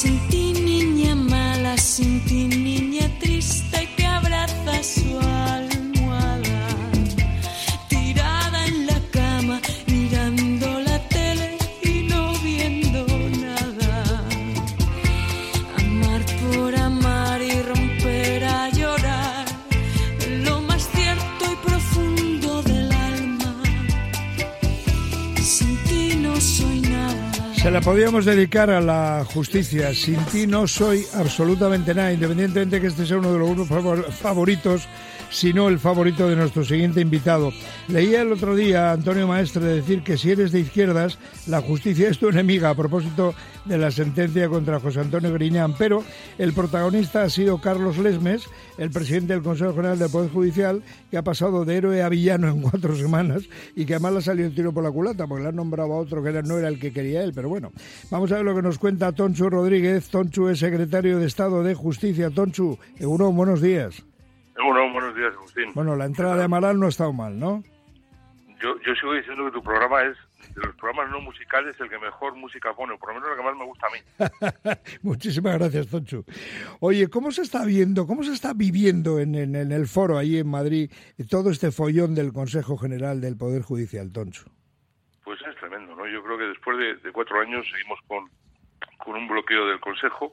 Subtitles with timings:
[0.00, 0.49] 心底。
[27.84, 29.94] Podríamos dedicar a la justicia.
[29.94, 34.88] Sin ti no soy absolutamente nada, independientemente que este sea uno de los grupos favoritos,
[35.30, 37.52] sino el favorito de nuestro siguiente invitado.
[37.88, 42.08] Leía el otro día a Antonio Maestre decir que si eres de izquierdas, la justicia
[42.08, 46.02] es tu enemiga a propósito de la sentencia contra José Antonio Griñán, pero
[46.38, 51.18] el protagonista ha sido Carlos Lesmes, el presidente del Consejo General del Poder Judicial, que
[51.18, 53.42] ha pasado de héroe a villano en cuatro semanas
[53.76, 55.92] y que además le ha salido el tiro por la culata, porque le han nombrado
[55.92, 57.69] a otro que no era el que quería él, pero bueno.
[58.10, 60.10] Vamos a ver lo que nos cuenta Tonchu Rodríguez.
[60.10, 62.30] Tonchu es secretario de Estado de Justicia.
[62.30, 64.04] Tonchu, Egunon, buenos días.
[64.56, 65.72] Egunon, buenos días, Agustín.
[65.74, 67.62] Bueno, la entrada de Amaral no ha estado mal, ¿no?
[68.62, 70.16] Yo, yo sigo diciendo que tu programa es
[70.54, 73.36] de los programas no musicales el que mejor música pone, o por lo menos el
[73.36, 74.78] que más me gusta a mí.
[75.02, 76.24] Muchísimas gracias, Tonchu.
[76.80, 80.48] Oye, ¿cómo se está viendo, cómo se está viviendo en, en, el foro ahí en
[80.48, 80.90] Madrid
[81.28, 84.44] todo este follón del Consejo General del Poder Judicial, Tonchu?
[85.24, 85.99] Pues es tremendo, ¿no?
[86.10, 88.30] Yo creo que después de, cuatro años seguimos con,
[88.98, 90.32] con un bloqueo del Consejo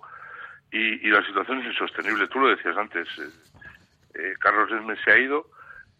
[0.72, 2.28] y, la situación es insostenible.
[2.28, 3.30] Tú lo decías antes, eh,
[4.16, 5.50] eh, Carlos Esmes se ha ido.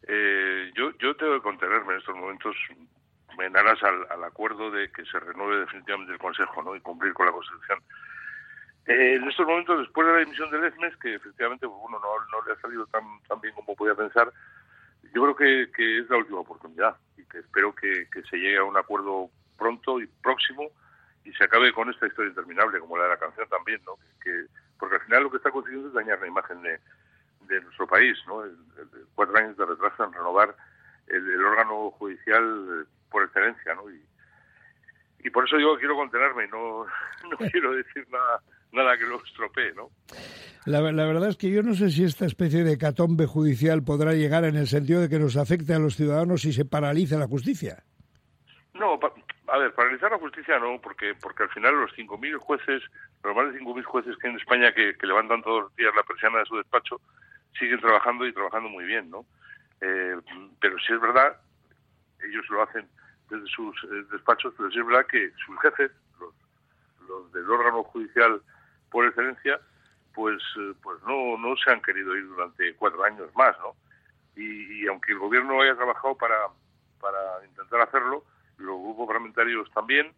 [0.08, 2.55] Eh, yo, yo tengo que contenerme en estos momentos
[3.39, 6.75] en aras al, acuerdo de que se renueve definitivamente el Consejo ¿no?
[6.75, 7.80] y cumplir con la Constitución.
[8.88, 12.45] Eh, en estos momentos, después de la dimisión del ESMES, que efectivamente pues, no, no
[12.45, 14.31] le ha salido tan, tan bien como podía pensar,
[15.14, 18.78] yo creo que, es la última oportunidad y que espero que, se llegue a un
[18.78, 20.69] acuerdo pronto y próximo
[21.23, 23.95] y se acabe con esta historia interminable, como la de la canción también, ¿no?
[24.23, 24.45] Que,
[24.80, 26.80] porque al final lo que está consiguiendo es dañar la imagen de,
[27.47, 28.43] de nuestro país, ¿no?
[29.15, 30.55] cuatro años de retraso en renovar
[31.08, 33.89] el, el órgano judicial por excelencia, ¿no?
[33.89, 34.02] Y,
[35.20, 36.86] y por eso yo quiero contenerme, no,
[37.30, 39.89] no quiero decir nada, nada que lo estropee, ¿no?
[40.65, 44.14] La, la, verdad es que yo no sé si esta especie de catombe judicial podrá
[44.14, 47.27] llegar en el sentido de que nos afecte a los ciudadanos y se paralice la
[47.27, 47.83] justicia.
[48.73, 48.99] No,
[49.47, 52.83] a ver, paralizar la justicia no, porque porque al final los 5.000 jueces,
[53.23, 56.03] los más de 5.000 jueces que hay en España que, levantan todos los días la
[56.03, 56.99] persiana de su despacho,
[57.58, 59.25] siguen trabajando y trabajando muy bien, ¿no?
[59.81, 60.15] Eh,
[60.59, 61.37] pero si es verdad,
[62.23, 62.87] ellos lo hacen
[63.30, 66.33] desde sus eh, despachos, pero sí es verdad que sus jefes, los,
[67.08, 68.41] los del órgano judicial
[68.89, 69.59] por excelencia,
[70.14, 73.75] pues eh, pues no, no se han querido ir durante cuatro años más, ¿no?
[74.35, 76.35] Y, aunque el gobierno haya trabajado para,
[76.99, 78.23] para intentar hacerlo,
[78.58, 80.14] los grupos parlamentarios también,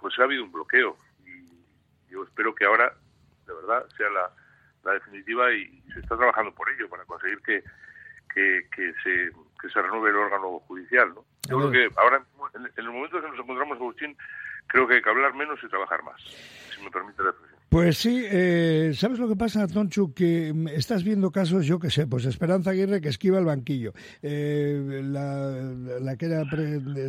[0.00, 0.96] pues ha habido un bloqueo.
[1.24, 2.94] Y yo espero que ahora,
[3.46, 4.30] de verdad, sea la,
[4.84, 7.62] la definitiva y se está trabajando por ello, para conseguir que,
[8.34, 11.24] que, que, se, que se renueve el órgano judicial, ¿no?
[11.48, 12.24] Yo creo que ahora,
[12.54, 14.16] en el momento en que nos encontramos, Agustín,
[14.68, 17.51] creo que hay que hablar menos y trabajar más, si me permite la expresión.
[17.72, 20.12] Pues sí, eh, ¿sabes lo que pasa, Tonchu?
[20.12, 23.94] Que mm, estás viendo casos, yo que sé, pues Esperanza Aguirre que esquiva el banquillo,
[24.20, 26.44] eh, la, que era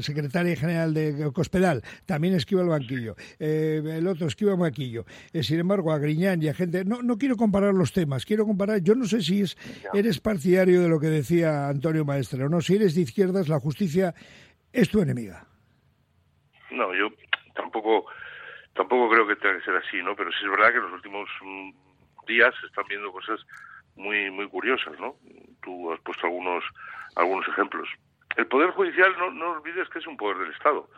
[0.01, 5.03] secretaria general de Cospedal también esquiva el banquillo, eh, el otro esquiva el banquillo.
[5.33, 6.85] sin embargo, a Griñán y a gente...
[6.85, 8.81] No, no quiero comparar los temas, quiero comparar...
[8.81, 9.57] Yo no sé si es,
[9.93, 13.59] eres partidario de lo que decía Antonio Maestre o no, si eres de izquierdas, la
[13.59, 14.15] justicia
[14.71, 15.45] es tu enemiga.
[16.71, 17.09] No, yo
[17.53, 18.05] tampoco
[18.73, 20.15] tampoco creo que tenga que ser así, ¿no?
[20.15, 21.71] Pero sí es verdad que en los últimos mm,
[22.27, 23.39] días se están viendo cosas
[23.95, 25.15] muy muy curiosas, ¿no?
[25.61, 26.63] Tú has puesto algunos
[27.15, 27.89] algunos ejemplos.
[28.35, 30.89] El poder judicial no no olvides que es un poder del Estado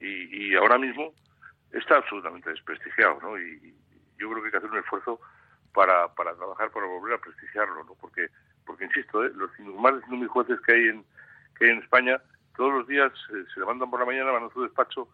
[0.00, 1.12] y, y ahora mismo
[1.72, 3.38] está absolutamente desprestigiado, ¿no?
[3.38, 3.74] Y
[4.18, 5.20] yo creo que hay que hacer un esfuerzo
[5.74, 7.94] para, para trabajar para volver a prestigiarlo, ¿no?
[8.00, 8.28] Porque
[8.64, 9.30] porque insisto, ¿eh?
[9.34, 11.04] los 100.000 jueces que hay en
[11.56, 12.20] que hay en España
[12.56, 15.08] todos los días eh, se levantan por la mañana, van a su despacho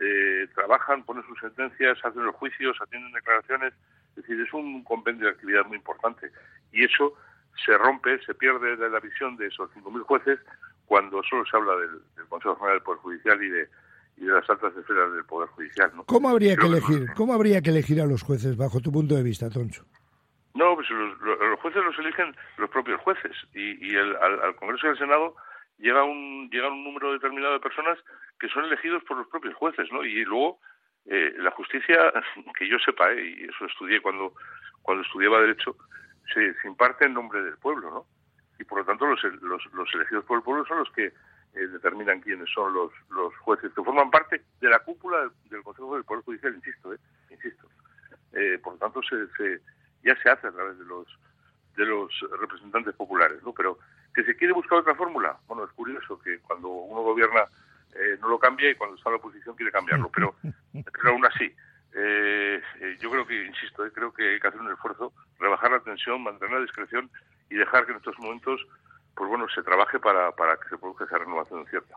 [0.00, 3.72] eh, trabajan, ponen sus sentencias, hacen los juicios, atienden declaraciones.
[4.10, 6.30] Es decir, es un compendio de actividad muy importante.
[6.72, 7.14] Y eso
[7.64, 10.38] se rompe, se pierde de la visión de esos 5.000 jueces
[10.86, 13.68] cuando solo se habla del, Consejo General del Poder Judicial y de,
[14.16, 15.92] y de las altas esferas del Poder Judicial.
[15.94, 16.04] ¿no?
[16.04, 17.06] ¿Cómo habría que elegir?
[17.16, 19.84] ¿Cómo habría que elegir a los jueces bajo tu punto de vista, Toncho?
[20.54, 24.56] No, pues los, los jueces los eligen los propios jueces y, y el, al, al,
[24.56, 25.34] Congreso y al Senado
[25.78, 27.98] llega un llega un número determinado de personas
[28.38, 30.04] que son elegidos por los propios jueces, ¿no?
[30.04, 30.58] Y luego
[31.06, 32.12] eh, la justicia,
[32.58, 33.36] que yo sepa, ¿eh?
[33.38, 34.34] y eso estudié cuando
[34.82, 35.76] cuando estudiaba derecho,
[36.32, 38.06] se, se, imparte en nombre del pueblo, ¿no?
[38.58, 41.66] Y por lo tanto los, los, los elegidos por el pueblo son los que eh,
[41.68, 46.04] determinan quiénes son los, los jueces que forman parte de la cúpula del, Consejo del
[46.04, 46.98] Poder Judicial, insisto, ¿eh?
[47.30, 47.66] insisto.
[48.32, 49.60] se,
[50.02, 51.06] ya se hace a través de los
[51.76, 53.52] de los representantes populares, ¿no?
[53.52, 53.78] Pero
[54.14, 57.44] que se quiere buscar otra fórmula, bueno, es curioso que cuando uno gobierna
[57.94, 60.34] eh, no lo cambia y cuando está en la oposición quiere cambiarlo, pero,
[60.72, 61.52] pero aún así,
[61.94, 65.80] eh, eh, yo creo que, insisto, creo que hay que hacer un esfuerzo, rebajar la
[65.80, 67.10] tensión, mantener la discreción
[67.50, 68.64] y dejar que en estos momentos,
[69.14, 71.96] pues bueno, se trabaje para, para que se produzca esa renovación cierta.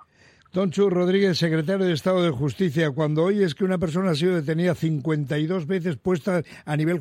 [0.52, 4.76] Tonchu Rodríguez, secretario de Estado de Justicia, cuando oyes que una persona ha sido detenida
[4.76, 7.00] 52 veces puesta a nivel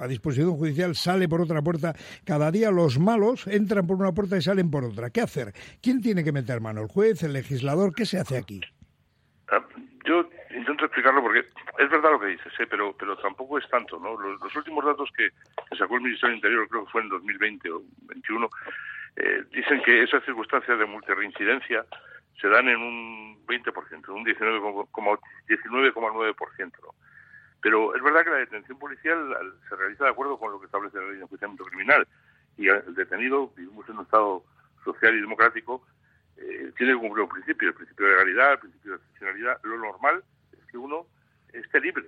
[0.00, 1.94] a disposición judicial, sale por otra puerta,
[2.24, 5.10] cada día los malos entran por una puerta y salen por otra.
[5.10, 5.52] ¿Qué hacer?
[5.80, 6.82] ¿Quién tiene que meter mano?
[6.82, 7.22] ¿El juez?
[7.22, 7.94] ¿El legislador?
[7.94, 8.60] ¿Qué se hace aquí?
[9.50, 9.64] Ah,
[10.04, 12.66] yo intento explicarlo porque es verdad lo que dices, ¿eh?
[12.68, 13.98] pero pero tampoco es tanto.
[13.98, 14.18] ¿no?
[14.18, 15.28] Los, últimos datos que,
[15.76, 17.74] sacó el Ministerio del Interior, creo que fue en 2020 o
[18.08, 18.50] 2021,
[19.16, 21.84] eh, dicen que esas circunstancias de multirreincidencia
[22.40, 26.72] se dan en un 20%, un 19,9%.
[27.60, 29.36] Pero es verdad que la detención policial
[29.68, 32.06] se realiza de acuerdo con lo que establece la ley de enjuiciamiento criminal
[32.56, 34.44] y el detenido, vivimos en un Estado
[34.84, 35.84] social y democrático,
[36.36, 39.60] eh, tiene que cumplir un principio, el principio de legalidad, el principio de excepcionalidad.
[39.62, 41.06] Lo normal es que uno
[41.52, 42.04] esté libre.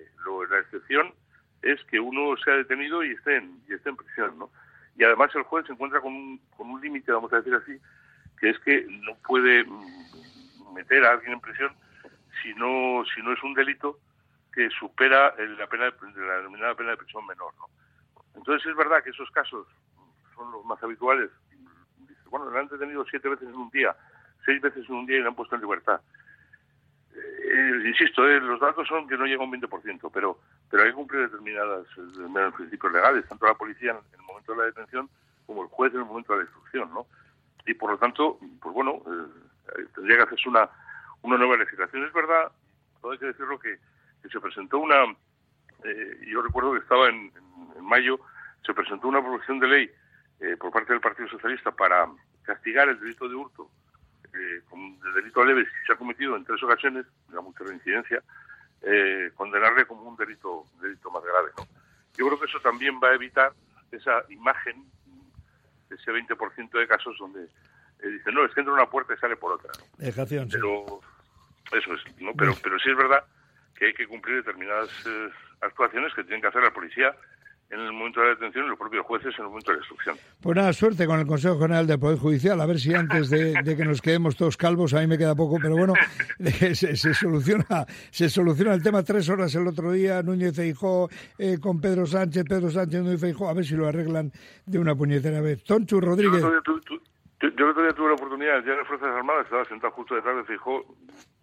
[0.50, 1.15] la excepción
[1.62, 4.38] es que uno sea detenido y esté en, y esté en prisión.
[4.38, 4.50] ¿no?
[4.97, 7.79] Y además el juez se encuentra con un, con un límite, vamos a decir así,
[8.44, 9.64] que es que no puede
[10.75, 11.73] meter a alguien en prisión
[12.43, 13.99] si no si no es un delito
[14.52, 17.70] que supera la pena de, la denominada pena de prisión menor ¿no?
[18.35, 19.67] entonces es verdad que esos casos
[20.35, 21.31] son los más habituales.
[22.29, 23.96] Bueno le han detenido siete veces en un día
[24.44, 26.02] seis veces en un día y le han puesto en libertad
[27.14, 30.38] eh, insisto eh, los datos son que no llega un 20% pero
[30.70, 34.58] pero hay que cumplir determinados eh, principios legales tanto la policía en el momento de
[34.58, 35.08] la detención
[35.46, 37.06] como el juez en el momento de la instrucción no
[37.66, 40.69] y por lo tanto pues bueno eh, tendría que hacerse una,
[41.22, 42.05] una nueva legislación.
[42.05, 42.52] Es verdad,
[43.00, 43.78] todo hay que decirlo, que,
[44.31, 45.05] se presentó una,
[45.84, 47.31] eh, yo recuerdo que estaba en,
[47.82, 48.19] mayo,
[48.64, 49.90] se presentó una proposición de ley
[50.40, 52.08] eh, por parte del Partido Socialista para
[52.43, 53.70] castigar el delito de hurto
[54.34, 58.22] eh, como de delito leve si se ha cometido en tres ocasiones, la multirreincidencia,
[58.82, 61.50] eh, condenarle como un delito, delito más grave.
[61.56, 61.64] ¿no?
[62.17, 63.52] Yo creo que eso también va a evitar
[63.93, 64.84] esa imagen,
[65.94, 67.49] ese 20% de casos donde
[68.02, 69.73] dice, no, es que entra una puerta y sale por otra.
[70.50, 71.00] Pero,
[71.73, 72.32] eso es, ¿no?
[72.35, 73.25] Pero, pero sí es verdad
[73.76, 75.29] que hay que cumplir determinadas eh,
[75.61, 77.14] actuaciones que tienen que hacer la policía
[77.70, 79.82] en el momento de la detención y los propios jueces en el momento de la
[79.82, 80.16] instrucción.
[80.40, 83.55] Pues nada, suerte con el Consejo General del Poder Judicial, a ver si antes de,
[83.76, 85.94] que nos quedemos todos calvos, a mí me queda poco, pero bueno,
[86.38, 91.08] se, soluciona se soluciona el tema tres horas el otro día, Núñez Feijó
[91.38, 94.31] eh, con Pedro Sánchez, Pedro Sánchez, Núñez Feijó, a ver si lo arreglan
[94.67, 95.64] de una puñetera vez.
[95.64, 96.43] Tonchu Rodríguez.
[97.40, 100.37] Yo, yo el tuve la oportunidad, ya en las Fuerzas Armadas, estaba sentado justo detrás
[100.37, 100.84] de Fijó,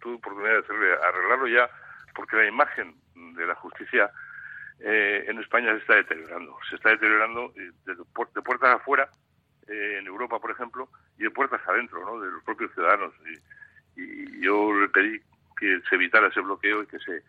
[0.00, 1.70] tuve oportunidad de hacerle, arreglarlo ya,
[2.14, 2.94] porque la imagen
[3.36, 4.10] de la justicia
[4.82, 6.58] eh, en España se está deteriorando.
[6.68, 9.08] Se está deteriorando eh, de, de puertas afuera,
[9.68, 10.88] eh, en Europa, por ejemplo,
[11.18, 12.20] y de puertas adentro, ¿no?
[12.20, 13.14] de los propios ciudadanos.
[13.96, 15.20] Y, y yo le pedí
[15.56, 17.22] que se evitara ese bloqueo y que se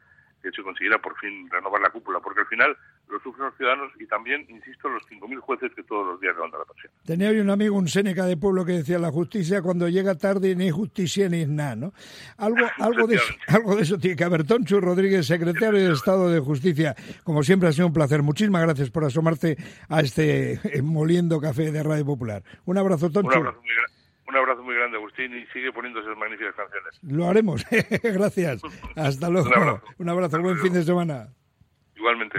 [0.43, 2.77] que se consiguiera por fin renovar la cúpula, porque al final
[3.13, 6.61] lo sufren los ciudadanos y también, insisto, los 5.000 jueces que todos los días levantan
[6.61, 6.91] la pasión.
[7.05, 10.55] Tenía hoy un amigo, un Séneca de pueblo, que decía, la justicia cuando llega tarde
[10.55, 11.93] ni justicia ni nada, ¿no?
[12.37, 14.45] Algo, algo, de eso, algo de eso tiene que haber.
[14.45, 18.23] Toncho Rodríguez, secretario de Estado de Justicia, como siempre ha sido un placer.
[18.23, 19.57] Muchísimas gracias por asomarte
[19.89, 22.41] a este eh, moliendo café de Radio Popular.
[22.65, 23.29] Un abrazo, Toncho.
[23.29, 23.93] Un abrazo muy grande.
[24.25, 26.99] Un abrazo muy grande, Agustín, y sigue poniendo esas magníficas canciones.
[27.03, 27.63] Lo haremos.
[28.03, 28.63] Gracias.
[28.95, 29.81] Hasta luego.
[29.99, 30.41] Un abrazo.
[30.41, 31.27] Buen fin de semana.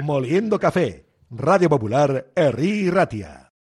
[0.03, 3.44] Moliendo Café, Radio Popular, Herri Ratia.